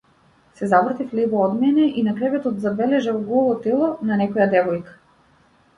Се 0.61 0.69
завртев 0.69 1.13
лево 1.19 1.43
од 1.47 1.53
мене 1.59 1.85
и 1.89 2.05
на 2.09 2.15
креветот 2.21 2.59
забележав 2.65 3.21
голо 3.31 3.53
тело 3.69 3.95
на 4.11 4.23
некоја 4.25 4.51
девојка. 4.57 4.99